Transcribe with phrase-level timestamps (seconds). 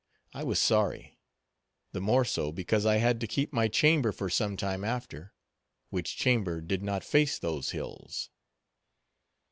[0.33, 1.19] I was sorry;
[1.91, 6.59] the more so, because I had to keep my chamber for some time after—which chamber
[6.59, 8.31] did not face those hills.